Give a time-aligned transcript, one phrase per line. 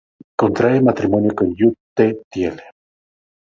[0.41, 2.63] Contrae matrimonio con Yute Thiele.